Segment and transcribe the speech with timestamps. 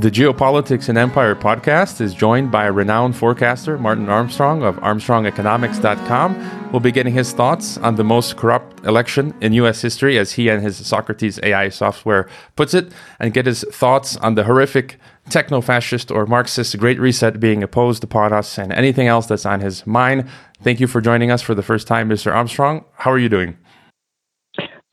[0.00, 6.70] The Geopolitics and Empire podcast is joined by renowned forecaster Martin Armstrong of ArmstrongEconomics.com.
[6.72, 9.82] We'll be getting his thoughts on the most corrupt election in U.S.
[9.82, 14.36] history, as he and his Socrates AI software puts it, and get his thoughts on
[14.36, 19.26] the horrific techno fascist or Marxist Great Reset being opposed upon us and anything else
[19.26, 20.26] that's on his mind.
[20.62, 22.34] Thank you for joining us for the first time, Mr.
[22.34, 22.86] Armstrong.
[22.94, 23.58] How are you doing?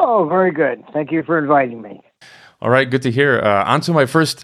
[0.01, 0.83] Oh, very good.
[0.91, 2.01] Thank you for inviting me.
[2.61, 3.39] All right, good to hear.
[3.39, 4.43] Uh, on to my first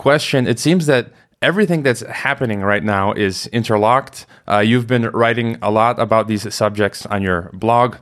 [0.00, 0.46] question.
[0.46, 1.12] It seems that
[1.42, 4.24] everything that's happening right now is interlocked.
[4.48, 7.96] Uh, you've been writing a lot about these subjects on your blog.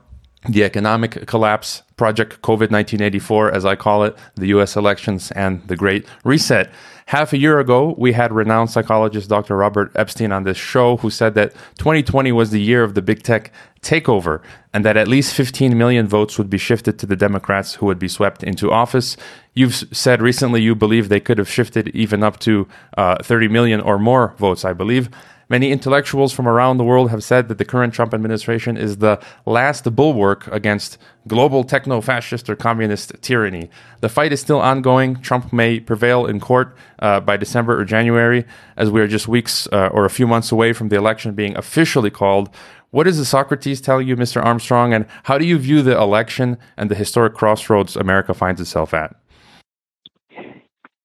[0.48, 5.74] The economic collapse, Project COVID 1984, as I call it, the US elections, and the
[5.74, 6.70] Great Reset.
[7.08, 9.56] Half a year ago, we had renowned psychologist Dr.
[9.56, 13.22] Robert Epstein on this show who said that 2020 was the year of the big
[13.22, 13.50] tech
[13.80, 14.42] takeover
[14.74, 17.98] and that at least 15 million votes would be shifted to the Democrats who would
[17.98, 19.16] be swept into office.
[19.54, 23.80] You've said recently you believe they could have shifted even up to uh, 30 million
[23.80, 25.08] or more votes, I believe.
[25.50, 29.18] Many intellectuals from around the world have said that the current Trump administration is the
[29.46, 33.70] last bulwark against global techno fascist or communist tyranny.
[34.00, 35.16] The fight is still ongoing.
[35.22, 38.44] Trump may prevail in court uh, by December or January,
[38.76, 41.56] as we are just weeks uh, or a few months away from the election being
[41.56, 42.50] officially called.
[42.90, 44.44] What does the Socrates tell you, Mr.
[44.44, 48.92] Armstrong, and how do you view the election and the historic crossroads America finds itself
[48.92, 49.16] at?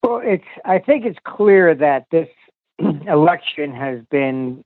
[0.02, 0.44] Well, it's.
[0.66, 2.28] I think it's clear that this
[3.08, 4.64] election has been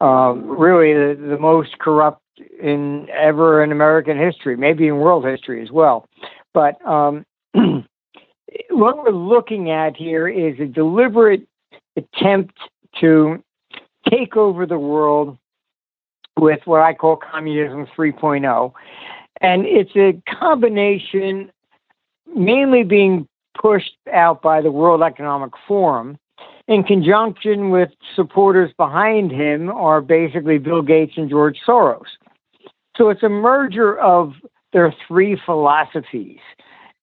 [0.00, 2.22] um, really the, the, most corrupt
[2.60, 6.08] in ever in American history, maybe in world history as well.
[6.54, 7.26] But um,
[8.70, 11.46] what we're looking at here is a deliberate
[11.96, 12.56] attempt
[13.00, 13.42] to
[14.08, 15.36] take over the world
[16.38, 18.72] with what I call communism 3.0.
[19.42, 21.50] And it's a combination
[22.34, 23.28] mainly being
[23.60, 26.18] pushed out by the World Economic Forum
[26.70, 32.06] in conjunction with supporters behind him are basically Bill Gates and George Soros.
[32.96, 34.34] So it's a merger of
[34.72, 36.38] their three philosophies.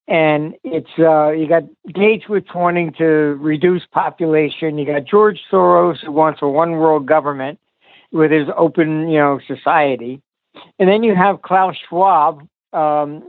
[0.08, 4.78] And it's uh, you got Gates with wanting to reduce population.
[4.78, 7.58] You got George Soros who wants a one world government
[8.10, 10.22] with his open, you know, society.
[10.78, 12.40] And then you have Klaus Schwab,
[12.72, 13.28] um,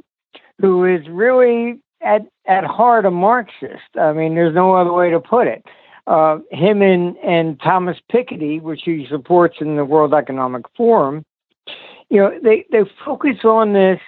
[0.62, 3.97] who is really at at heart a Marxist.
[4.00, 5.66] I mean, there's no other way to put it
[6.09, 11.24] uh, him and, and Thomas Piketty, which he supports in the World Economic Forum,
[12.09, 14.00] you know, they, they focus on this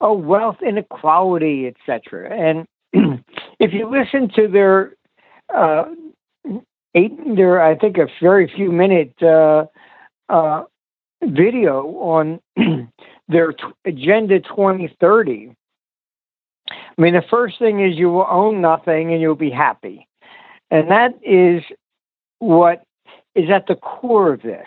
[0.00, 2.30] oh, wealth inequality, etc.
[2.32, 2.66] And
[3.58, 4.94] if you listen to their
[5.52, 5.86] uh,
[6.94, 9.64] eight, their I think a very few minute uh,
[10.28, 10.62] uh,
[11.24, 12.40] video on
[13.28, 15.56] their t- Agenda 2030.
[16.70, 20.07] I mean, the first thing is you will own nothing and you'll be happy.
[20.70, 21.62] And that is
[22.38, 22.82] what
[23.34, 24.66] is at the core of this.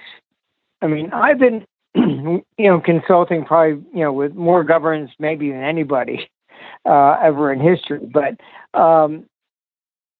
[0.82, 5.64] I mean, I've been, you know, consulting probably, you know, with more governments maybe than
[5.64, 6.30] anybody
[6.86, 8.00] uh, ever in history.
[8.00, 8.40] But
[8.80, 9.26] um,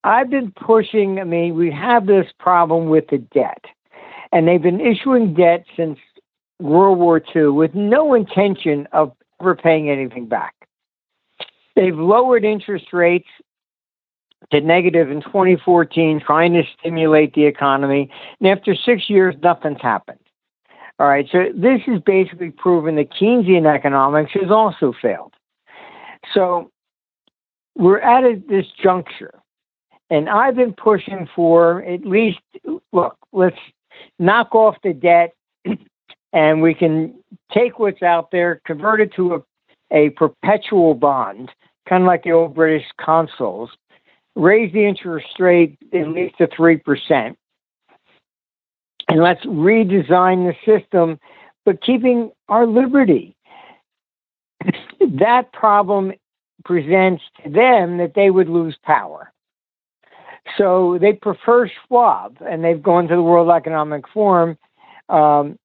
[0.04, 3.66] I've been pushing, I mean, we have this problem with the debt.
[4.32, 6.00] And they've been issuing debt since
[6.60, 9.12] World War II with no intention of
[9.42, 10.54] ever paying anything back.
[11.76, 13.28] They've lowered interest rates
[14.50, 18.10] to negative in 2014, trying to stimulate the economy.
[18.40, 20.20] And after six years, nothing's happened.
[21.00, 25.34] All right, so this is basically proven that Keynesian economics has also failed.
[26.34, 26.70] So
[27.76, 29.34] we're at a, this juncture,
[30.10, 32.40] and I've been pushing for at least
[32.92, 33.58] look, let's
[34.20, 35.34] knock off the debt,
[36.34, 37.16] and we can
[37.52, 39.40] take what's out there, convert it to a,
[39.92, 41.50] a perpetual bond,
[41.90, 43.72] kind of like the old British consols,
[44.36, 47.36] raise the interest rate at least to 3%.
[49.10, 51.20] And let's redesign the system,
[51.66, 53.36] but keeping our liberty.
[55.20, 56.14] that problem
[56.64, 59.32] presents to them that they would lose power.
[60.58, 64.58] So they prefer Schwab, and they've gone to the World Economic Forum.
[65.10, 65.58] Um,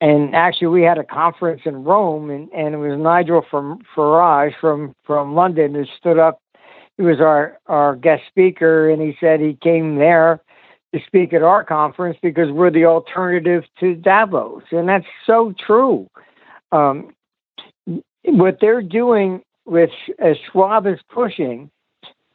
[0.00, 4.52] and actually, we had a conference in Rome, and, and it was Nigel from Farage
[4.60, 6.40] from, from London who stood up
[6.96, 10.40] he was our our guest speaker, and he said he came there
[10.94, 16.08] to speak at our conference because we're the alternative to Davos, and that's so true.
[16.70, 17.14] Um,
[18.24, 21.70] what they're doing with as Schwab is pushing,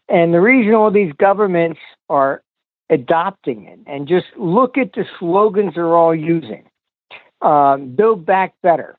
[0.09, 1.79] and the reason all these governments
[2.09, 2.41] are
[2.89, 6.63] adopting it, and just look at the slogans they're all using.
[7.41, 8.97] Um, build back better.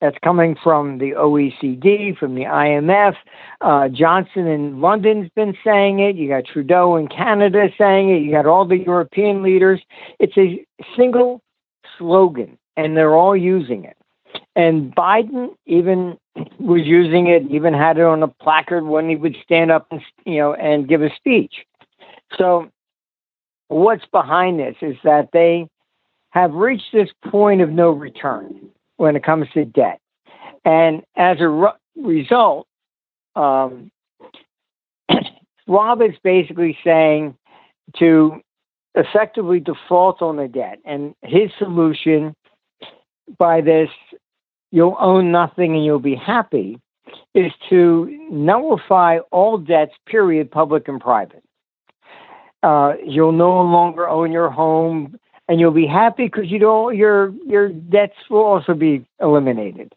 [0.00, 3.16] That's coming from the OECD, from the IMF.
[3.60, 6.16] Uh, Johnson in London's been saying it.
[6.16, 8.22] You got Trudeau in Canada saying it.
[8.22, 9.80] You got all the European leaders.
[10.18, 10.64] It's a
[10.96, 11.42] single
[11.98, 13.96] slogan, and they're all using it.
[14.56, 16.16] And Biden even
[16.58, 20.00] was using it, even had it on a placard when he would stand up and
[20.24, 21.66] you know and give a speech.
[22.38, 22.70] So,
[23.68, 25.68] what's behind this is that they
[26.30, 28.70] have reached this point of no return
[29.00, 29.98] when it comes to debt.
[30.62, 32.66] And as a re- result,
[33.34, 33.90] um,
[35.64, 37.34] Schwab is basically saying
[37.98, 38.42] to
[38.94, 40.80] effectively default on the debt.
[40.84, 42.34] And his solution
[43.38, 43.88] by this,
[44.70, 46.78] you'll own nothing and you'll be happy,
[47.34, 51.42] is to nullify all debts, period, public and private.
[52.62, 55.18] Uh, you'll no longer own your home
[55.50, 59.92] and you'll be happy because you don't your your debts will also be eliminated.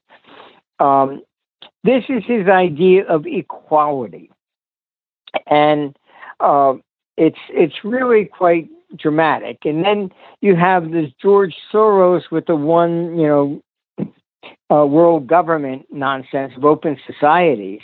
[0.79, 1.21] Um,
[1.83, 4.31] this is his idea of equality,
[5.45, 5.95] and
[6.39, 6.73] uh,
[7.17, 8.67] it's it's really quite
[8.97, 9.59] dramatic.
[9.63, 10.11] And then
[10.41, 13.61] you have this George Soros with the one you know
[14.75, 17.81] uh, world government nonsense of open societies,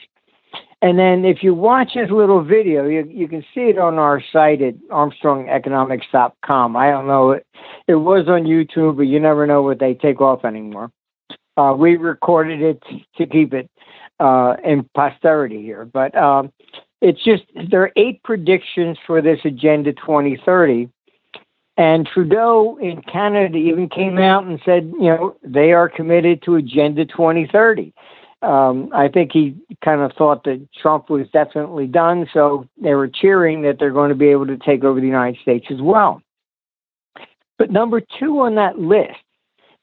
[0.81, 4.23] and then if you watch his little video, you, you can see it on our
[4.31, 6.77] site at armstrongeconomics.com.
[6.77, 7.45] I don't know, it,
[7.87, 10.91] it was on YouTube, but you never know what they take off anymore.
[11.57, 12.81] Uh, we recorded it
[13.17, 13.69] to keep it
[14.21, 15.83] uh, in posterity here.
[15.83, 16.53] But um,
[17.01, 20.89] it's just, there are eight predictions for this Agenda 2030.
[21.75, 26.55] And Trudeau in Canada even came out and said, you know, they are committed to
[26.55, 27.93] Agenda 2030
[28.41, 33.07] um, I think he kind of thought that Trump was definitely done, so they were
[33.07, 36.21] cheering that they're going to be able to take over the United States as well.
[37.57, 39.19] But number two on that list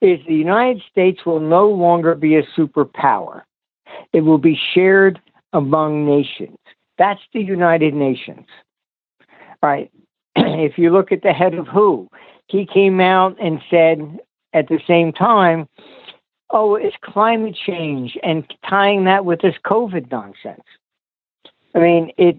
[0.00, 3.42] is the United States will no longer be a superpower.
[4.12, 5.20] It will be shared
[5.52, 6.56] among nations.
[6.98, 8.46] That's the United Nations.
[9.62, 9.90] All right.
[10.36, 12.08] if you look at the head of WHO,
[12.48, 14.18] he came out and said
[14.52, 15.68] at the same time
[16.50, 20.64] oh, it's climate change and tying that with this COVID nonsense.
[21.74, 22.38] I mean, it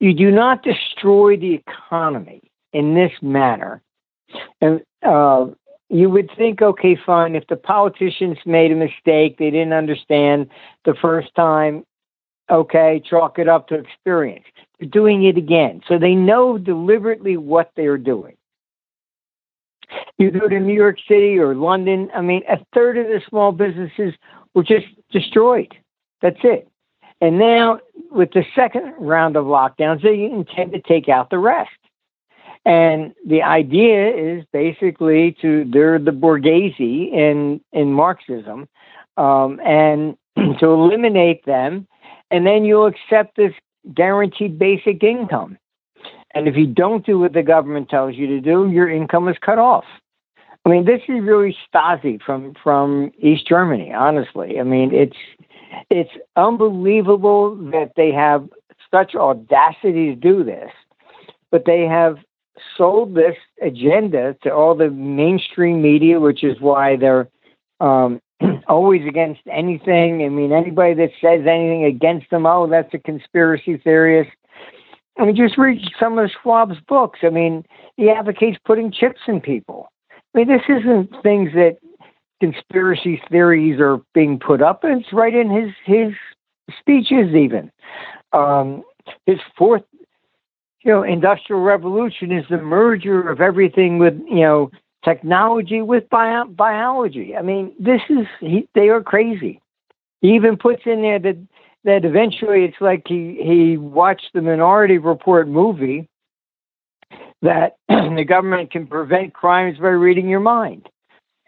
[0.00, 2.42] you do not destroy the economy
[2.72, 3.80] in this manner.
[4.60, 5.46] And uh,
[5.88, 10.48] you would think, okay, fine, if the politicians made a mistake, they didn't understand
[10.84, 11.84] the first time,
[12.50, 14.44] okay, chalk it up to experience.
[14.78, 15.82] They're doing it again.
[15.88, 18.36] So they know deliberately what they're doing.
[20.18, 23.52] You go to New York City or London, I mean, a third of the small
[23.52, 24.14] businesses
[24.54, 25.74] were just destroyed.
[26.22, 26.68] That's it.
[27.20, 31.70] And now, with the second round of lockdowns, they intend to take out the rest.
[32.64, 38.68] And the idea is basically to they're the bourgeoisie in in Marxism,
[39.16, 40.16] um, and
[40.58, 41.86] to eliminate them,
[42.30, 43.52] and then you'll accept this
[43.94, 45.58] guaranteed basic income.
[46.34, 49.36] And if you don't do what the government tells you to do, your income is
[49.40, 49.84] cut off.
[50.66, 53.92] I mean, this is really Stasi from from East Germany.
[53.92, 55.16] Honestly, I mean, it's
[55.90, 58.48] it's unbelievable that they have
[58.90, 60.70] such audacity to do this,
[61.50, 62.16] but they have
[62.76, 67.28] sold this agenda to all the mainstream media, which is why they're
[67.80, 68.20] um,
[68.68, 70.24] always against anything.
[70.24, 74.30] I mean, anybody that says anything against them, oh, that's a conspiracy theorist.
[75.18, 77.20] I mean, just read some of Schwab's books.
[77.22, 77.64] I mean,
[77.96, 79.88] he advocates putting chips in people.
[80.34, 81.76] I mean, this isn't things that
[82.40, 84.80] conspiracy theories are being put up.
[84.82, 86.14] It's right in his his
[86.78, 87.70] speeches, even.
[88.32, 88.82] Um,
[89.26, 89.82] his fourth,
[90.82, 94.70] you know, industrial revolution is the merger of everything with you know
[95.04, 97.36] technology with bio- biology.
[97.36, 99.60] I mean, this is he, they are crazy.
[100.20, 101.36] He even puts in there that
[101.84, 106.08] that eventually it's like he he watched the Minority Report movie
[107.42, 110.88] that the government can prevent crimes by reading your mind.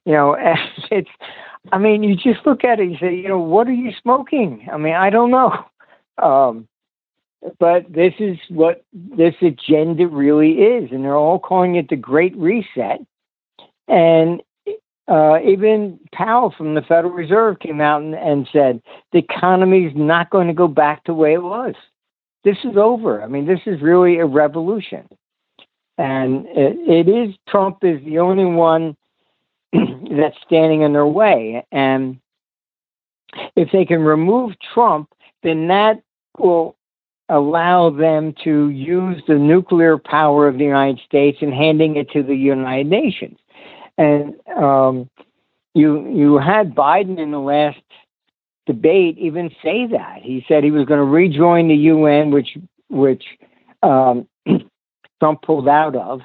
[0.04, 0.36] You know,
[0.90, 1.10] it's.
[1.72, 2.90] I mean, you just look at it.
[2.90, 4.68] You say, you know, what are you smoking?
[4.72, 5.52] I mean, I don't know.
[6.18, 6.66] Um,
[7.58, 12.34] but this is what this agenda really is, and they're all calling it the Great
[12.38, 13.00] Reset.
[13.86, 14.42] And
[15.08, 18.82] uh, even Powell from the Federal Reserve came out and, and said
[19.12, 21.74] the economy is not going to go back to the way it was.
[22.44, 23.22] This is over.
[23.22, 25.08] I mean, this is really a revolution.
[25.98, 28.96] And it, it is Trump is the only one
[29.72, 31.64] that's standing in their way.
[31.72, 32.18] And
[33.54, 35.10] if they can remove Trump,
[35.42, 36.02] then that
[36.38, 36.76] will
[37.28, 42.22] allow them to use the nuclear power of the United States and handing it to
[42.22, 43.38] the United Nations.
[43.98, 45.10] And um,
[45.74, 47.80] you you had Biden in the last
[48.66, 53.24] debate even say that he said he was going to rejoin the UN, which which
[53.82, 54.28] um,
[55.20, 56.20] Trump pulled out of,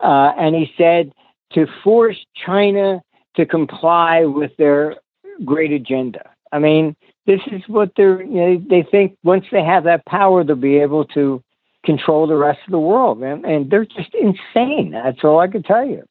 [0.00, 1.12] uh, and he said
[1.52, 3.02] to force China
[3.36, 4.96] to comply with their
[5.44, 6.30] great agenda.
[6.50, 6.94] I mean,
[7.26, 10.78] this is what they're, you know, they think once they have that power, they'll be
[10.78, 11.42] able to
[11.84, 13.22] control the rest of the world.
[13.22, 14.90] And, and they're just insane.
[14.92, 16.04] That's all I can tell you.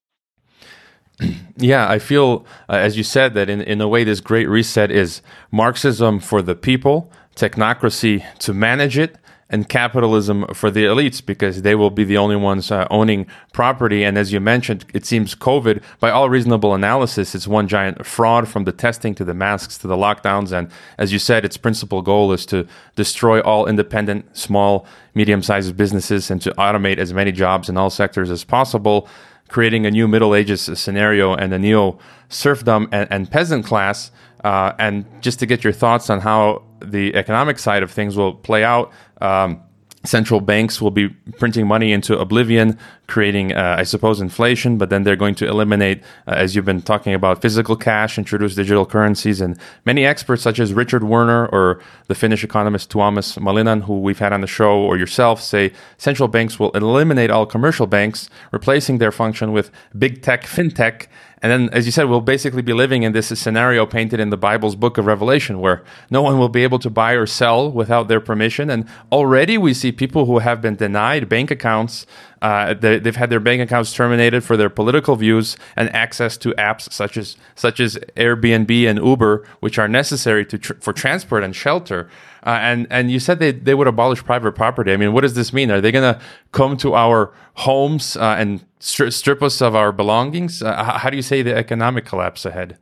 [1.58, 4.90] Yeah, I feel, uh, as you said, that in, in a way, this great reset
[4.90, 9.18] is Marxism for the people, technocracy to manage it,
[9.52, 14.04] and capitalism for the elites because they will be the only ones uh, owning property.
[14.04, 18.48] And as you mentioned, it seems COVID, by all reasonable analysis, it's one giant fraud
[18.48, 20.54] from the testing to the masks to the lockdowns.
[20.54, 25.76] And as you said, its principal goal is to destroy all independent, small, medium sized
[25.76, 29.10] businesses and to automate as many jobs in all sectors as possible.
[29.52, 34.10] Creating a new Middle Ages scenario and a neo serfdom and, and peasant class,
[34.46, 38.34] uh, and just to get your thoughts on how the economic side of things will
[38.34, 39.62] play out, um,
[40.04, 42.78] central banks will be printing money into oblivion,
[43.08, 46.82] creating, uh, I suppose, inflation, but then they're going to eliminate, uh, as you've been
[46.82, 49.42] talking about, physical cash, introduce digital currencies.
[49.42, 54.20] And many experts, such as Richard Werner or the Finnish economist Tuomas Malinen, who we've
[54.20, 58.98] had on the show, or yourself, say central banks will eliminate all commercial banks, replacing
[58.98, 61.08] their function with big tech, fintech,
[61.42, 64.38] and then, as you said, we'll basically be living in this scenario painted in the
[64.38, 68.08] Bible's book of Revelation, where no one will be able to buy or sell without
[68.08, 68.70] their permission.
[68.70, 72.06] And already we see people who have been denied bank accounts.
[72.42, 76.50] Uh, they, have had their bank accounts terminated for their political views and access to
[76.54, 81.44] apps such as such as Airbnb and Uber, which are necessary to tr- for transport
[81.44, 82.10] and shelter.
[82.44, 84.92] Uh, and and you said they, they would abolish private property.
[84.92, 85.70] I mean, what does this mean?
[85.70, 86.20] Are they going to
[86.52, 90.64] come to our homes uh, and stri- strip us of our belongings?
[90.64, 92.78] Uh, how do you say the economic collapse ahead?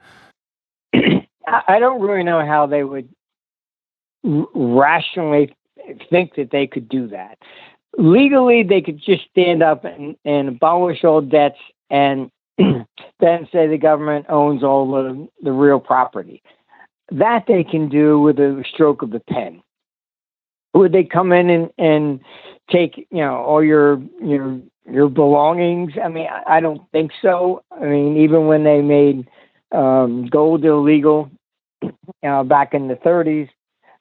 [1.68, 3.10] I don't really know how they would
[4.24, 5.56] rationally
[6.10, 7.38] think that they could do that.
[8.00, 13.78] Legally, they could just stand up and, and abolish all debts and then say the
[13.78, 16.42] government owns all the, the real property.
[17.12, 19.62] That they can do with a stroke of the pen.
[20.74, 22.20] Would they come in and, and
[22.72, 25.92] take you know all your your your belongings?
[26.02, 27.64] I mean, I, don't think so.
[27.70, 29.28] I mean, even when they made
[29.74, 31.30] um, gold illegal
[32.24, 33.50] uh, back in the 30s,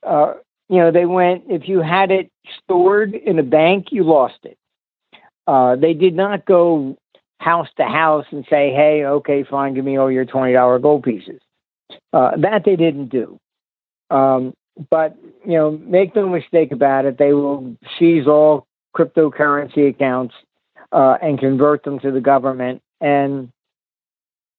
[0.06, 0.34] uh,
[0.68, 2.30] you know, they went if you had it
[2.62, 4.58] stored in a bank, you lost it.
[5.46, 6.96] Uh, they did not go
[7.40, 11.04] house to house and say, "Hey, okay, fine, give me all your twenty dollar gold
[11.04, 11.40] pieces."
[12.12, 13.38] Uh, that they didn't do.
[14.10, 14.54] Um,
[14.90, 20.34] but you know, make no mistake about it, they will seize all cryptocurrency accounts
[20.92, 22.82] uh, and convert them to the government.
[23.00, 23.50] And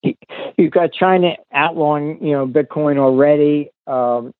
[0.01, 3.71] you've got China outlawing, you know, Bitcoin already.
[3.87, 4.33] Um,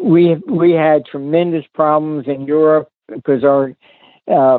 [0.00, 3.74] we we had tremendous problems in Europe because our
[4.28, 4.58] uh,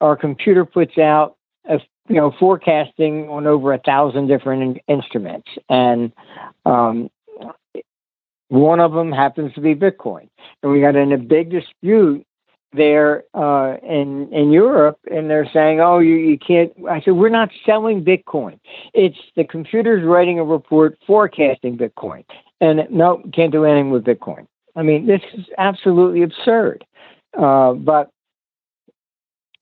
[0.00, 1.36] our computer puts out
[1.68, 6.12] a, you know forecasting on over a thousand different in- instruments, and
[6.66, 7.10] um,
[8.48, 10.28] one of them happens to be Bitcoin.
[10.62, 12.26] And we got in a big dispute
[12.72, 17.28] there uh, in in Europe, and they're saying, "Oh, you, you can't." I said, "We're
[17.28, 18.58] not selling Bitcoin.
[18.94, 22.24] It's the computer's writing a report forecasting Bitcoin,
[22.60, 24.46] and no, can't do anything with Bitcoin."
[24.76, 26.84] I mean, this is absolutely absurd.
[27.36, 28.10] Uh, but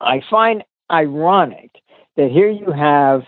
[0.01, 1.71] I find ironic
[2.17, 3.23] that here you have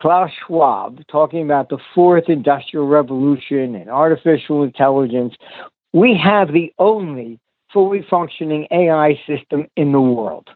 [0.00, 5.34] Klaus Schwab talking about the fourth industrial revolution and artificial intelligence,
[5.92, 7.38] we have the only
[7.72, 10.48] fully functioning AI system in the world.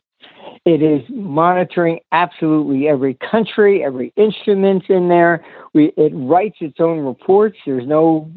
[0.64, 5.44] It is monitoring absolutely every country, every instrument in there.
[5.75, 7.59] We, it writes its own reports.
[7.66, 8.30] There's no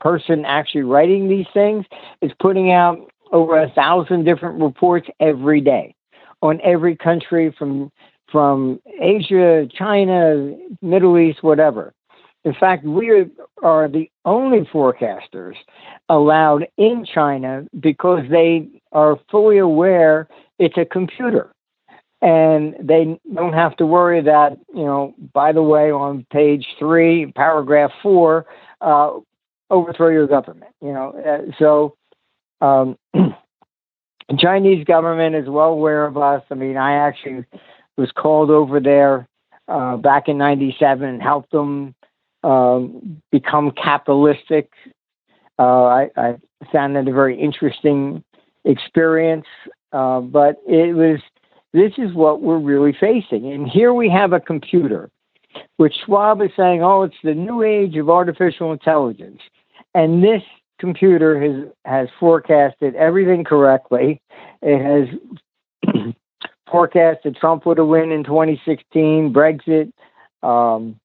[0.00, 1.84] person actually writing these things.
[2.20, 2.98] It's putting out
[3.32, 5.94] over a thousand different reports every day
[6.42, 7.90] on every country from
[8.30, 11.92] from Asia, China, Middle East, whatever.
[12.44, 13.10] In fact, we
[13.62, 15.54] are the only forecasters
[16.08, 21.52] allowed in China because they are fully aware it's a computer.
[22.20, 27.32] And they don't have to worry that, you know, by the way, on page three,
[27.32, 28.46] paragraph four,
[28.80, 29.18] uh,
[29.70, 31.12] overthrow your government, you know.
[31.18, 31.96] Uh, so,
[32.60, 32.96] um,
[34.38, 36.42] Chinese government is well aware of us.
[36.50, 37.44] I mean, I actually
[37.96, 39.28] was called over there
[39.66, 41.94] uh, back in '97 and helped them
[42.42, 44.70] um, become capitalistic.
[45.58, 46.36] Uh, I, I,
[46.72, 48.22] found that a very interesting
[48.64, 49.46] experience,
[49.92, 51.20] uh, but it was
[51.72, 53.52] this is what we're really facing.
[53.52, 55.10] And here we have a computer
[55.76, 59.40] which Schwab is saying, oh, it's the new age of artificial intelligence.
[59.94, 60.42] And this
[60.78, 64.20] computer has, has forecasted everything correctly.
[64.62, 65.94] It has
[66.70, 69.92] forecasted Trump would have win in 2016, Brexit,
[70.42, 70.98] um,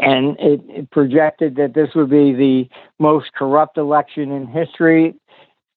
[0.00, 5.14] and it, it, projected that this would be the most corrupt election in history,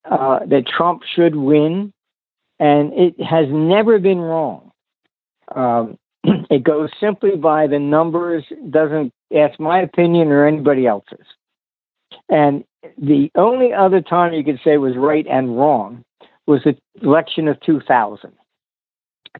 [0.09, 1.93] uh, that Trump should win,
[2.59, 4.71] and it has never been wrong.
[5.55, 11.25] Um, it goes simply by the numbers, doesn't ask my opinion or anybody else's.
[12.29, 12.63] And
[12.97, 16.03] the only other time you could say was right and wrong
[16.47, 18.31] was the election of 2000.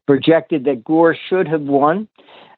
[0.07, 2.07] Projected that Gore should have won.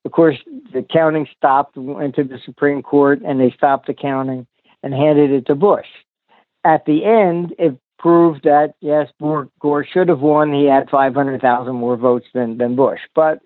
[0.06, 0.38] Of course,
[0.74, 4.46] the counting stopped, went to the Supreme Court, and they stopped the counting
[4.82, 5.88] and handed it to Bush.
[6.66, 10.54] At the end, it proved that yes, Gore, should have won.
[10.54, 13.00] He had 500,000 more votes than than Bush.
[13.16, 13.40] But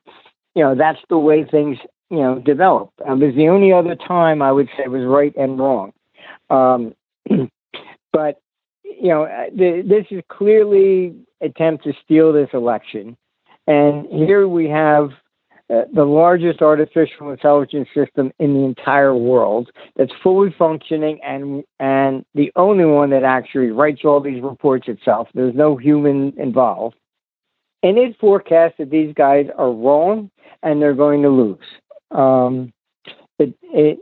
[0.56, 1.78] you know that's the way things
[2.10, 2.92] you know develop.
[3.00, 5.94] It was the only other time I would say was right and wrong.
[6.50, 6.96] Um,
[8.12, 8.42] but
[8.84, 13.16] you know, the, this is clearly attempt to steal this election,
[13.68, 15.12] and here we have
[15.70, 22.26] uh, the largest artificial intelligence system in the entire world that's fully functioning and and
[22.36, 25.28] the only one that actually writes all these reports itself.
[25.34, 26.96] There's no human involved.
[27.84, 30.32] And it forecasts that these guys are wrong
[30.64, 31.58] and they're going to lose.
[32.12, 32.74] Um,
[33.38, 34.00] it, it,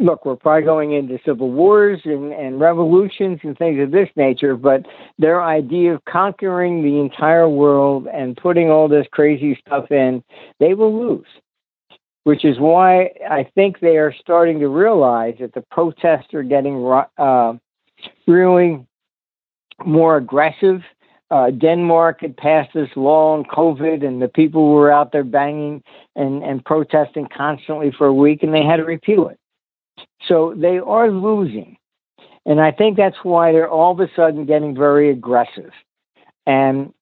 [0.00, 4.56] look, we're probably going into civil wars and, and revolutions and things of this nature,
[4.56, 4.86] but
[5.18, 10.24] their idea of conquering the entire world and putting all this crazy stuff in,
[10.58, 11.26] they will lose.
[12.24, 16.84] Which is why I think they are starting to realize that the protests are getting
[17.16, 17.54] uh,
[18.26, 18.84] really
[19.86, 20.82] more aggressive.
[21.30, 25.82] Uh, Denmark had passed this law on COVID, and the people were out there banging
[26.14, 29.38] and, and protesting constantly for a week, and they had to repeal it.
[30.28, 31.76] So they are losing.
[32.46, 35.72] And I think that's why they're all of a sudden getting very aggressive.
[36.46, 36.92] And,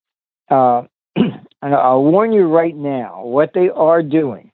[0.50, 0.82] uh,
[1.16, 4.50] and I'll warn you right now what they are doing.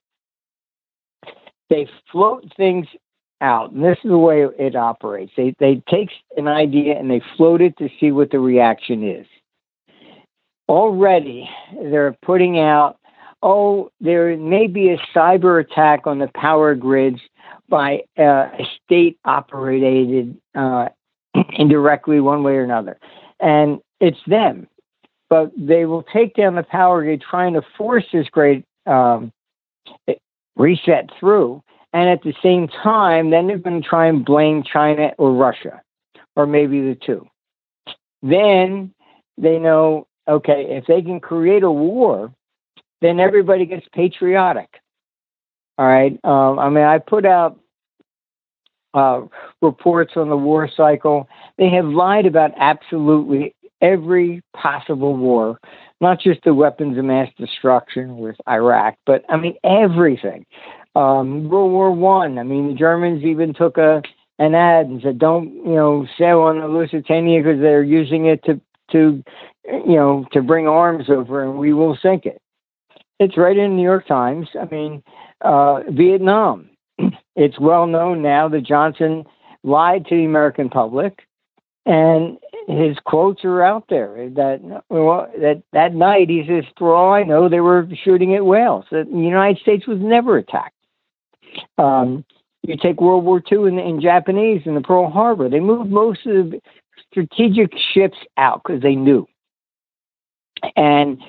[1.71, 2.87] They float things
[3.41, 5.33] out, and this is the way it operates.
[5.37, 9.27] They, they take an idea and they float it to see what the reaction is.
[10.69, 11.49] Already,
[11.83, 12.99] they're putting out
[13.45, 17.21] oh, there may be a cyber attack on the power grids
[17.69, 18.49] by a
[18.85, 20.89] state operated uh,
[21.53, 22.99] indirectly one way or another.
[23.41, 24.69] And it's them.
[25.31, 29.33] But they will take down the power grid trying to force this great um,
[30.57, 31.63] reset through.
[31.93, 35.81] And at the same time, then they're going to try and blame China or Russia,
[36.37, 37.27] or maybe the two.
[38.23, 38.93] Then
[39.39, 42.33] they know, okay, if they can create a war,
[43.01, 44.81] then everybody gets patriotic.
[45.79, 46.13] All right.
[46.25, 47.59] Um, I mean, I put out
[48.95, 49.23] uh,
[49.61, 51.29] reports on the war cycle.
[51.59, 55.59] They have lied about absolutely every possible war,
[56.01, 60.47] not just the weapons of mass destruction with Iraq, but I mean everything.
[60.95, 62.39] Um, World War One.
[62.39, 64.01] I, I mean, the Germans even took a
[64.39, 68.45] an ad and said, "Don't you know sail on the Lusitania because they're using it
[68.45, 68.61] to
[68.93, 69.23] to
[69.67, 72.41] you know to bring arms over, and we will sink it."
[73.21, 74.49] It's right in the New York Times.
[74.61, 75.03] I mean,
[75.41, 76.71] uh, Vietnam.
[77.37, 79.25] It's well known now that Johnson
[79.65, 81.27] lied to the American public,
[81.85, 84.31] and his quotes are out there.
[84.31, 88.47] That well, that that night he says, "For all I know, they were shooting at
[88.47, 88.85] whales.
[88.93, 90.77] The United States was never attacked."
[91.77, 92.25] Um,
[92.63, 95.49] you take World War II in Japanese in the Pearl Harbor.
[95.49, 96.61] They moved most of the
[97.11, 99.27] strategic ships out because they knew.
[100.77, 101.21] And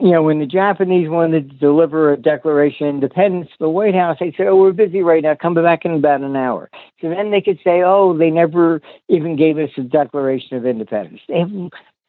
[0.00, 3.94] you know, when the Japanese wanted to deliver a Declaration of Independence to the White
[3.94, 5.34] House, they said, "Oh, we're busy right now.
[5.34, 9.36] Come back in about an hour." So then they could say, "Oh, they never even
[9.36, 11.20] gave us a Declaration of Independence.
[11.28, 11.52] They have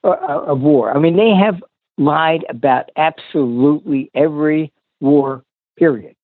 [0.04, 0.96] a, a war.
[0.96, 1.62] I mean, they have
[1.98, 5.44] lied about absolutely every war.
[5.78, 6.16] Period.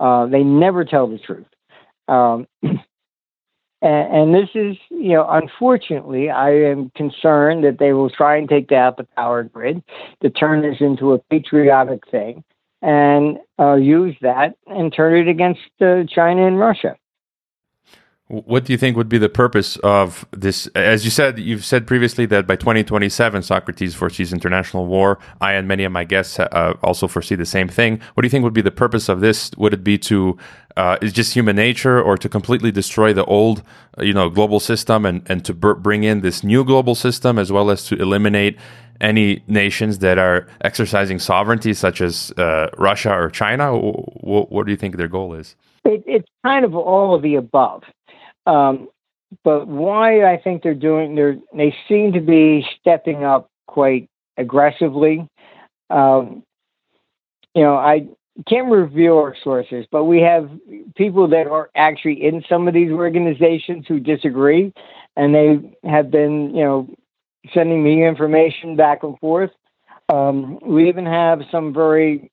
[0.00, 1.46] Uh, they never tell the truth.
[2.08, 2.46] Um,
[3.82, 8.48] And, and, this is, you know, unfortunately, I am concerned that they will try and
[8.48, 9.82] take out the power grid
[10.22, 12.42] to turn this into a patriotic thing
[12.80, 16.96] and uh, use that and turn it against uh, China and Russia.
[18.28, 20.66] What do you think would be the purpose of this?
[20.74, 25.20] As you said, you've said previously that by 2027, Socrates foresees international war.
[25.40, 28.00] I and many of my guests uh, also foresee the same thing.
[28.14, 29.52] What do you think would be the purpose of this?
[29.56, 30.36] Would it be to
[30.76, 33.62] uh, is just human nature, or to completely destroy the old,
[34.00, 37.70] you know, global system and and to bring in this new global system, as well
[37.70, 38.58] as to eliminate
[39.00, 43.76] any nations that are exercising sovereignty, such as uh, Russia or China?
[43.76, 45.54] What, what, do you think their goal is?
[45.84, 47.82] It, it's kind of all of the above.
[48.46, 48.88] Um,
[49.44, 55.28] but why I think they're doing, they're, they seem to be stepping up quite aggressively.
[55.90, 56.42] Um,
[57.54, 58.06] you know, I
[58.46, 60.50] can't reveal our sources, but we have
[60.94, 64.72] people that are actually in some of these organizations who disagree,
[65.16, 66.88] and they have been, you know,
[67.54, 69.50] sending me information back and forth.
[70.08, 72.30] Um, we even have some very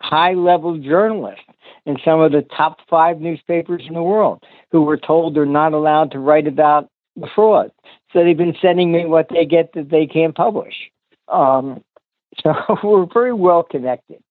[0.00, 1.44] high level journalists
[1.86, 5.72] in some of the top five newspapers in the world who were told they're not
[5.72, 7.70] allowed to write about the fraud.
[8.12, 10.74] So they've been sending me what they get that they can't publish.
[11.28, 11.82] Um,
[12.42, 14.22] so we're very well connected.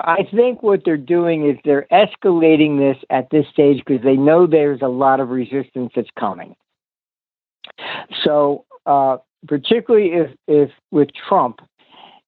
[0.00, 4.46] I think what they're doing is they're escalating this at this stage because they know
[4.46, 6.54] there's a lot of resistance that's coming.
[8.22, 11.60] So, uh, particularly if, if with Trump,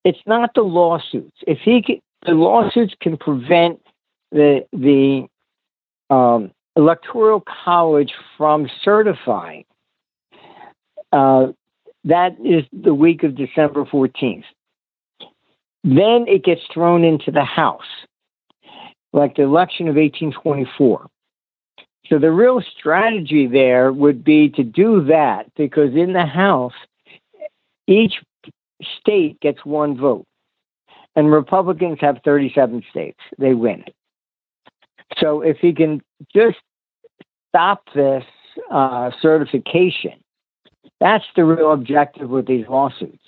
[0.04, 1.36] it's not the lawsuits.
[1.46, 3.80] If he the lawsuits can prevent
[4.30, 5.26] the the
[6.14, 9.64] um, electoral college from certifying.
[11.12, 11.48] Uh,
[12.04, 14.44] that is the week of December 14th.
[15.84, 17.82] Then it gets thrown into the House,
[19.12, 21.08] like the election of 1824.
[22.08, 26.72] So the real strategy there would be to do that because in the House,
[27.86, 28.14] each
[28.98, 30.27] state gets one vote.
[31.18, 33.18] And Republicans have 37 states.
[33.38, 33.84] They win.
[35.16, 36.00] So if he can
[36.32, 36.58] just
[37.48, 38.22] stop this
[38.70, 40.12] uh, certification,
[41.00, 43.18] that's the real objective with these lawsuits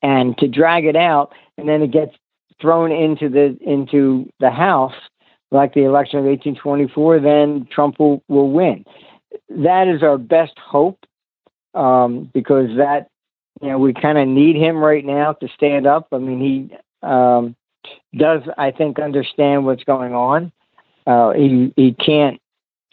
[0.00, 2.14] and to drag it out and then it gets
[2.60, 4.94] thrown into the into the house
[5.50, 8.84] like the election of 1824 then trump will, will win
[9.50, 10.98] that is our best hope
[11.74, 13.08] um, because that
[13.60, 16.08] you know we kind of need him right now to stand up.
[16.12, 17.56] I mean he um,
[18.16, 20.52] does i think understand what's going on.
[21.06, 22.40] Uh, he he can't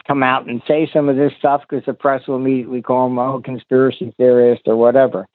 [0.07, 3.17] come out and say some of this stuff because the press will immediately call him
[3.17, 5.27] a conspiracy theorist or whatever.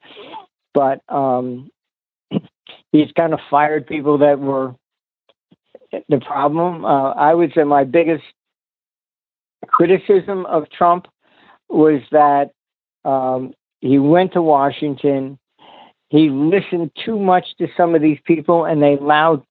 [0.73, 1.71] But um,
[2.91, 4.75] he's kind of fired people that were
[6.09, 6.85] the problem.
[6.85, 8.23] Uh, I would say my biggest
[9.67, 11.07] criticism of Trump
[11.69, 12.51] was that
[13.05, 15.37] um, he went to Washington.
[16.09, 19.43] He listened too much to some of these people, and they allowed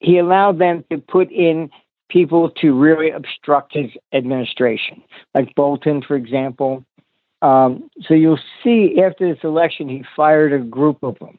[0.00, 1.70] he allowed them to put in
[2.08, 5.02] people to really obstruct his administration,
[5.34, 6.84] like Bolton, for example.
[7.42, 11.38] Um, so you'll see after this election, he fired a group of them,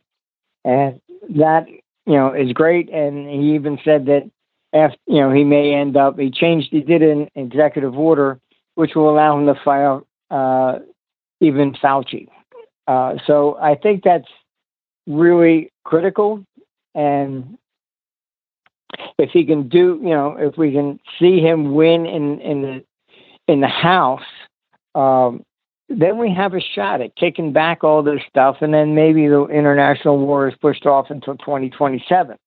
[0.63, 2.89] and that you know is great.
[2.89, 4.29] And he even said that
[4.73, 8.39] after you know he may end up he changed he did an executive order
[8.75, 9.99] which will allow him to fire
[10.31, 10.79] uh,
[11.41, 12.27] even Fauci.
[12.87, 14.27] Uh, so I think that's
[15.07, 16.43] really critical,
[16.95, 17.57] and
[19.17, 22.83] if he can do you know if we can see him win in in the
[23.47, 24.21] in the House.
[24.95, 25.43] Um,
[25.89, 29.45] then we have a shot at kicking back all this stuff, and then maybe the
[29.47, 32.37] international war is pushed off until 2027.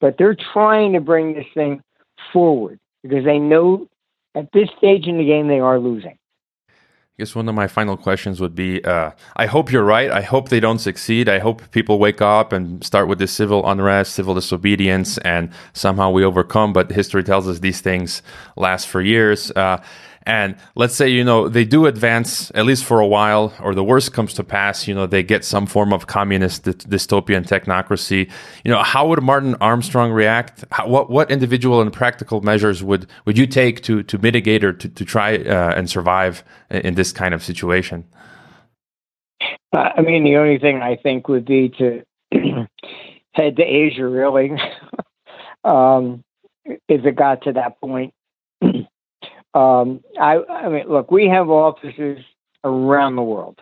[0.00, 1.82] But they're trying to bring this thing
[2.32, 3.86] forward because they know
[4.34, 6.16] at this stage in the game they are losing.
[7.18, 10.08] I guess one of my final questions would be uh, I hope you're right.
[10.08, 11.28] I hope they don't succeed.
[11.28, 16.10] I hope people wake up and start with this civil unrest, civil disobedience, and somehow
[16.10, 16.72] we overcome.
[16.72, 18.22] But history tells us these things
[18.54, 19.50] last for years.
[19.50, 19.82] Uh,
[20.24, 23.84] and let's say, you know, they do advance at least for a while, or the
[23.84, 28.30] worst comes to pass, you know, they get some form of communist dy- dystopian technocracy.
[28.64, 30.64] You know, how would Martin Armstrong react?
[30.70, 34.72] How, what what individual and practical measures would, would you take to, to mitigate or
[34.72, 38.04] to, to try uh, and survive in this kind of situation?
[39.72, 42.02] Uh, I mean, the only thing I think would be to
[43.32, 44.52] head to Asia, really,
[45.64, 46.24] um,
[46.64, 48.12] if it got to that point.
[49.58, 52.18] Um, I, I mean, look, we have offices
[52.62, 53.58] around the world.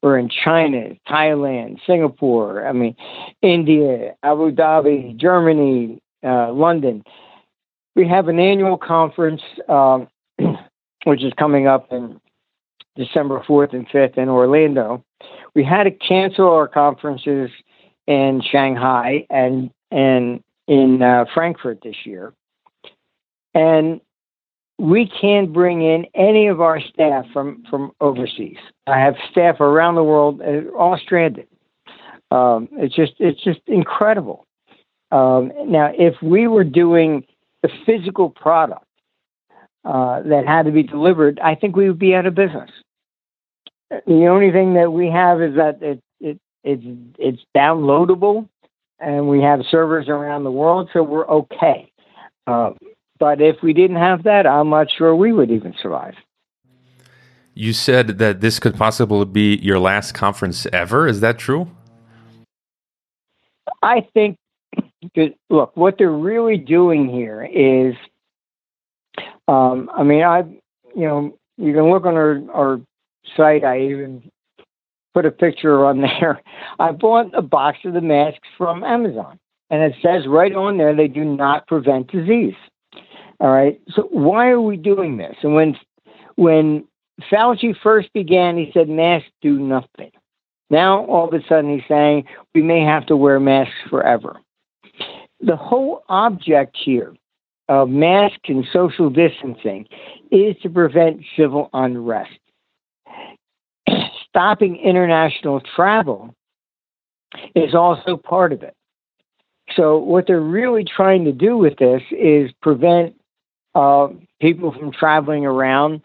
[0.00, 2.94] We're in China, Thailand, Singapore, I mean,
[3.42, 7.02] India, Abu Dhabi, Germany, uh, London.
[7.96, 10.06] We have an annual conference, um,
[11.04, 12.20] which is coming up in
[12.94, 15.04] December 4th and 5th in Orlando.
[15.54, 17.50] We had to cancel our conferences
[18.06, 22.32] in Shanghai and, and in uh, Frankfurt this year.
[23.52, 24.00] And
[24.80, 28.56] we can't bring in any of our staff from, from overseas.
[28.86, 31.46] I have staff around the world, uh, all stranded.
[32.30, 34.46] Um, it's just it's just incredible.
[35.12, 37.24] Um, now, if we were doing
[37.62, 38.86] the physical product
[39.84, 42.70] uh, that had to be delivered, I think we would be out of business.
[43.90, 46.84] The only thing that we have is that it, it It's
[47.18, 48.48] it's downloadable,
[48.98, 51.90] and we have servers around the world, so we're okay.
[52.46, 52.72] Uh,
[53.20, 56.14] but if we didn't have that, I'm not sure we would even survive.
[57.54, 61.06] You said that this could possibly be your last conference ever.
[61.06, 61.70] Is that true?
[63.82, 64.38] I think,
[65.50, 67.94] look, what they're really doing here is,
[69.46, 70.40] um, I mean, I,
[70.96, 72.80] you know, you can look on our, our
[73.36, 73.64] site.
[73.64, 74.30] I even
[75.12, 76.40] put a picture on there.
[76.78, 80.96] I bought a box of the masks from Amazon, and it says right on there
[80.96, 82.54] they do not prevent disease.
[83.40, 83.80] All right.
[83.90, 85.36] So why are we doing this?
[85.42, 85.76] And when
[86.36, 86.84] when
[87.30, 90.10] Fauci first began, he said masks do nothing.
[90.68, 92.24] Now all of a sudden he's saying
[92.54, 94.40] we may have to wear masks forever.
[95.40, 97.14] The whole object here
[97.68, 99.86] of masks and social distancing
[100.30, 102.38] is to prevent civil unrest.
[104.28, 106.34] Stopping international travel
[107.54, 108.74] is also part of it.
[109.76, 113.14] So, what they're really trying to do with this is prevent
[113.74, 114.08] uh,
[114.40, 116.02] people from traveling around.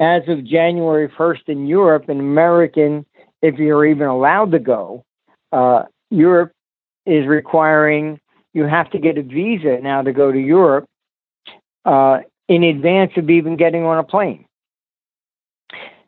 [0.00, 3.06] As of January 1st in Europe, an American,
[3.40, 5.04] if you're even allowed to go,
[5.52, 6.52] uh, Europe
[7.06, 8.18] is requiring
[8.52, 10.86] you have to get a visa now to go to Europe
[11.84, 14.44] uh, in advance of even getting on a plane.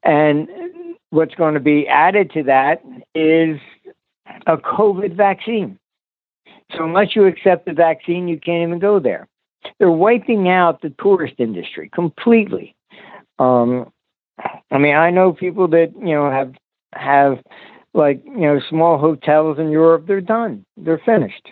[0.02, 0.48] And
[1.10, 2.82] what's going to be added to that
[3.14, 3.58] is
[4.46, 5.78] a COVID vaccine.
[6.76, 9.26] So unless you accept the vaccine, you can't even go there.
[9.78, 12.74] They're wiping out the tourist industry completely.
[13.38, 13.92] Um,
[14.70, 16.54] I mean, I know people that you know have
[16.94, 17.38] have
[17.92, 20.04] like you know small hotels in Europe.
[20.06, 20.64] They're done.
[20.76, 21.48] They're finished.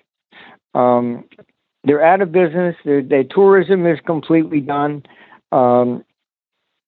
[0.75, 1.25] Um,
[1.85, 2.77] they're out of business.
[2.85, 5.03] Their, their tourism is completely done.
[5.51, 6.05] Um,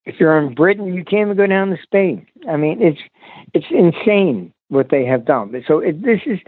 [0.06, 2.26] if you're in Britain, you can't even go down to Spain.
[2.48, 3.00] I mean, it's
[3.52, 5.52] it's insane what they have done.
[5.66, 6.38] So it, this is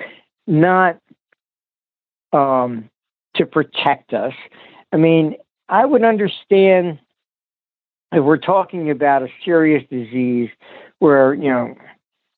[0.46, 0.99] not
[2.33, 2.88] um,
[3.37, 4.35] to protect us.
[4.96, 5.37] I mean,
[5.68, 6.98] I would understand
[8.12, 10.48] if we're talking about a serious disease
[11.00, 11.74] where, you know,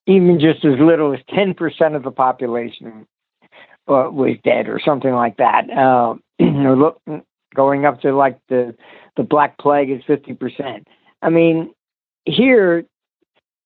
[0.09, 3.07] even just as little as 10% of the population
[3.87, 5.71] uh, was dead or something like that.
[5.71, 8.75] Uh, you know, look, going up to like the,
[9.16, 10.83] the Black Plague is 50%.
[11.23, 11.73] I mean,
[12.25, 12.85] here,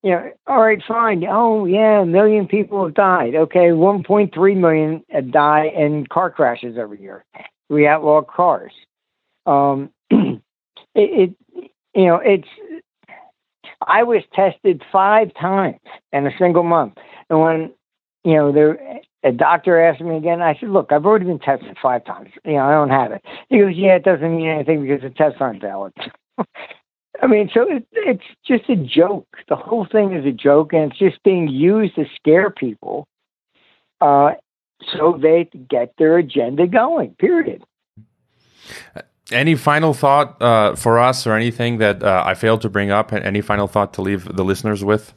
[0.03, 1.25] you know, all right, fine.
[1.27, 3.37] Oh, yeah, a million people have died.
[3.37, 7.25] Okay, 1.3 million die in car crashes every year.
[7.69, 8.73] We outlaw cars.
[9.47, 10.41] Um, it,
[10.95, 11.35] it,
[11.95, 12.49] you know, it's.
[13.87, 15.81] I was tested five times
[16.13, 16.95] in a single month,
[17.29, 17.73] and when
[18.25, 21.77] you know the a doctor asked me again, I said, "Look, I've already been tested
[21.81, 22.31] five times.
[22.45, 25.11] You know, I don't have it." He goes, "Yeah, it doesn't mean anything because the
[25.11, 25.93] tests aren't valid."
[27.23, 29.29] I mean, so it, it's just a joke.
[29.49, 33.07] The whole thing is a joke, and it's just being used to scare people,
[34.01, 34.33] uh,
[34.93, 37.15] so they get their agenda going.
[37.15, 37.65] Period.
[39.31, 43.13] Any final thought uh, for us, or anything that uh, I failed to bring up?
[43.13, 45.15] Any final thought to leave the listeners with?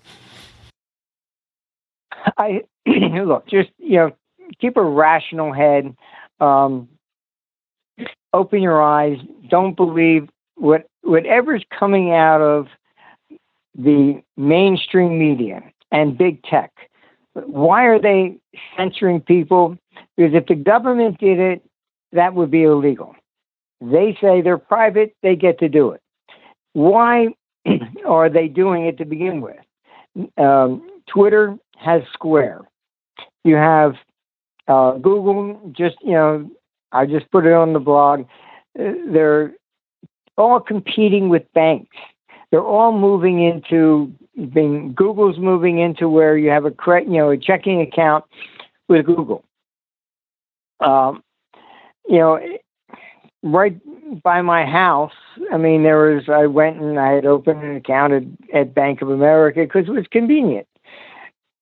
[2.38, 4.12] I look, just you know,
[4.60, 5.96] keep a rational head.
[6.40, 6.88] Um,
[8.34, 9.18] open your eyes.
[9.50, 12.68] Don't believe what whatever's coming out of
[13.78, 16.72] the mainstream media and big tech.
[17.36, 18.38] Why are they
[18.78, 19.78] censoring people?
[20.16, 21.64] Because if the government did it,
[22.14, 23.16] that would be illegal.
[23.82, 26.02] They say they're private, they get to do it.
[26.74, 27.28] Why
[28.08, 29.58] are they doing it to begin with?
[30.38, 32.62] Um, Twitter has Square.
[33.44, 33.96] You have
[34.68, 36.50] uh, Google, just, you know,
[36.92, 38.22] I just put it on the blog.
[38.80, 39.54] Uh, they're
[40.38, 41.96] all competing with banks.
[42.52, 44.14] They're all moving into
[44.54, 48.26] being Google's moving into where you have a you know a checking account
[48.88, 49.44] with Google.
[50.80, 51.24] Um,
[52.08, 52.40] you know,
[53.44, 53.80] right
[54.24, 55.14] by my house.
[55.52, 59.02] I mean, there was I went and I had opened an account at, at Bank
[59.02, 60.68] of America because it was convenient.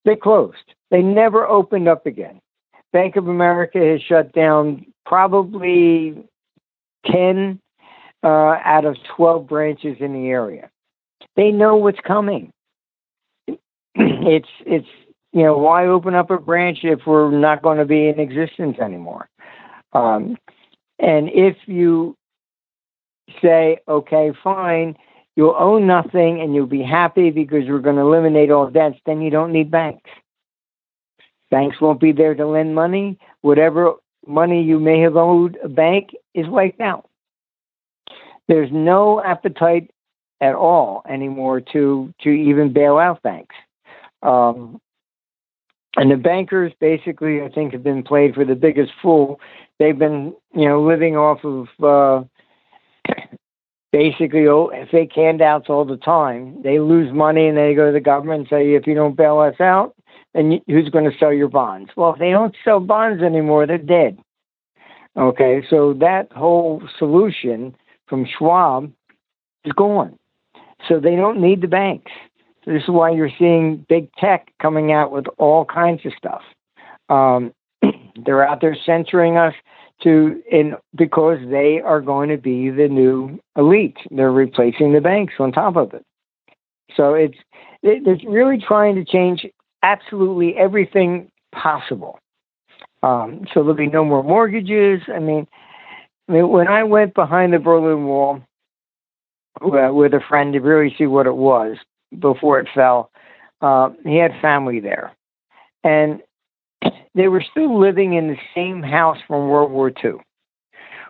[0.06, 0.74] They closed.
[0.92, 2.40] They never opened up again.
[2.92, 6.24] Bank of America has shut down probably
[7.06, 7.60] ten
[8.24, 10.70] uh, out of 12 branches in the area.
[11.36, 12.52] They know what's coming.
[13.96, 14.88] It's it's
[15.32, 18.78] you know why open up a branch if we're not going to be in existence
[18.80, 19.30] anymore?
[19.94, 20.38] Um,
[21.00, 22.16] and if you
[23.42, 24.96] say okay, fine,
[25.36, 29.22] you'll own nothing and you'll be happy because we're going to eliminate all debts, then
[29.22, 30.10] you don't need banks.
[31.52, 33.20] Banks won't be there to lend money.
[33.42, 33.94] Whatever
[34.26, 37.08] money you may have owed a bank is wiped out
[38.48, 39.92] there's no appetite
[40.44, 43.56] at all anymore to to even bail out banks.
[44.22, 44.80] Um,
[45.96, 49.40] and the bankers basically, I think, have been played for the biggest fool.
[49.80, 52.24] They've been, you know, living off of uh,
[53.92, 54.48] basically
[54.92, 56.62] fake handouts all the time.
[56.64, 59.40] They lose money and they go to the government and say, if you don't bail
[59.40, 59.94] us out,
[60.34, 61.92] then who's going to sell your bonds?
[61.96, 64.18] Well, if they don't sell bonds anymore, they're dead.
[65.16, 67.76] Okay, so that whole solution
[68.08, 68.92] from Schwab
[69.64, 70.18] is gone.
[70.88, 72.12] So they don't need the banks.
[72.66, 76.42] This is why you're seeing big tech coming out with all kinds of stuff.
[77.10, 77.54] Um,
[78.26, 79.54] they're out there censoring us
[80.04, 83.98] to in because they are going to be the new elite.
[84.12, 86.06] They're replacing the banks on top of it.
[86.96, 87.38] So it's
[87.82, 89.46] it's really trying to change
[89.82, 92.20] absolutely everything possible.
[93.02, 95.02] Um, so there'll be no more mortgages.
[95.14, 95.46] I mean,
[96.30, 98.42] I mean, when I went behind the Berlin Wall
[99.62, 101.78] uh, with a friend to really see what it was
[102.20, 103.12] before it fell,
[103.62, 105.14] uh, he had family there,
[105.84, 106.22] and
[107.16, 110.16] they were still living in the same house from World War II,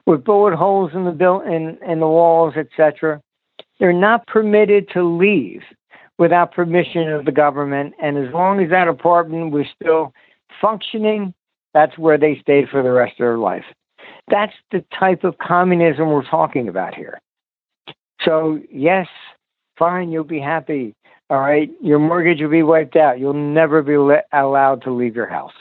[0.06, 3.22] with bullet holes in the built in, in the walls, etc.
[3.80, 5.62] They're not permitted to leave
[6.20, 10.14] without permission of the government, and as long as that apartment was still
[10.62, 11.34] functioning,
[11.74, 13.66] that's where they stayed for the rest of their life.
[14.30, 17.20] That's the type of communism we're talking about here.
[18.26, 19.08] So, yes,
[19.78, 20.96] fine, you'll be happy.
[21.30, 23.20] All right, your mortgage will be wiped out.
[23.20, 23.96] You'll never be
[24.32, 25.54] allowed to leave your house.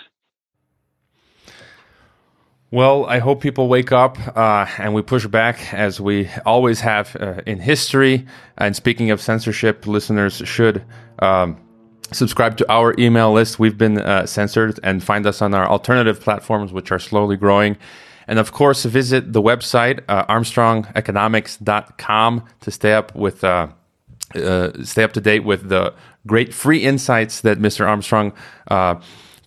[2.70, 7.14] Well, I hope people wake up uh, and we push back as we always have
[7.16, 8.26] uh, in history.
[8.56, 10.82] And speaking of censorship, listeners should
[11.18, 11.60] um,
[12.12, 13.58] subscribe to our email list.
[13.58, 17.76] We've been uh, censored and find us on our alternative platforms, which are slowly growing.
[18.26, 23.44] And of course, visit the website, uh, armstrongeconomics.com, to stay up with.
[23.44, 23.68] Uh,
[24.34, 25.92] uh, stay up to date with the
[26.26, 27.86] great free insights that Mr.
[27.86, 28.32] Armstrong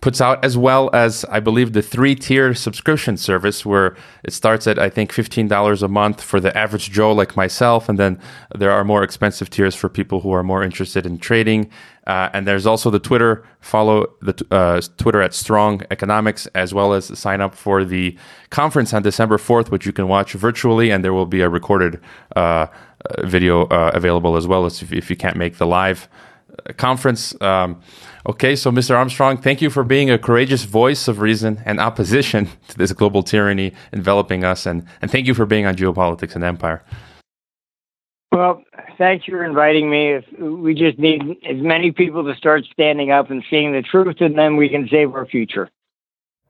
[0.06, 3.88] puts out, as well as I believe the three tier subscription service where
[4.22, 7.88] it starts at I think fifteen dollars a month for the average Joe like myself,
[7.88, 8.20] and then
[8.60, 11.70] there are more expensive tiers for people who are more interested in trading.
[12.06, 16.92] Uh, and there's also the Twitter follow the uh, Twitter at Strong Economics, as well
[16.92, 18.16] as sign up for the
[18.50, 21.98] conference on December fourth, which you can watch virtually, and there will be a recorded
[22.36, 22.66] uh,
[23.24, 26.08] video uh, available as well as if, if you can't make the live
[26.68, 27.34] uh, conference.
[27.40, 27.80] Um,
[28.28, 28.96] Okay, so Mr.
[28.96, 33.22] Armstrong, thank you for being a courageous voice of reason and opposition to this global
[33.22, 36.82] tyranny enveloping us, and, and thank you for being on Geopolitics and Empire.
[38.32, 38.64] Well,
[38.98, 40.18] thanks for inviting me.
[40.40, 44.36] We just need as many people to start standing up and seeing the truth, and
[44.36, 45.70] then we can save our future.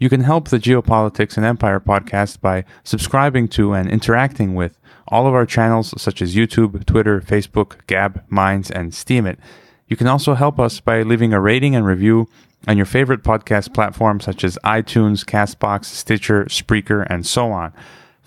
[0.00, 5.26] You can help the Geopolitics and Empire podcast by subscribing to and interacting with all
[5.26, 9.38] of our channels such as YouTube, Twitter, Facebook, Gab, Minds, and Steemit.
[9.88, 12.28] You can also help us by leaving a rating and review
[12.68, 17.72] on your favorite podcast platforms such as iTunes, Castbox, Stitcher, Spreaker, and so on.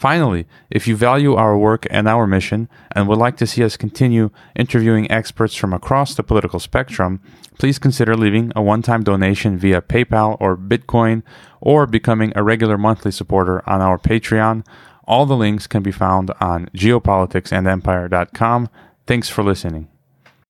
[0.02, 3.78] Finally, if you value our work and our mission and would like to see us
[3.78, 7.22] continue interviewing experts from across the political spectrum,
[7.60, 11.22] please consider leaving a one time donation via PayPal or Bitcoin
[11.60, 14.66] or becoming a regular monthly supporter on our Patreon.
[15.06, 18.70] All the links can be found on geopoliticsandempire.com.
[19.06, 19.91] Thanks for listening.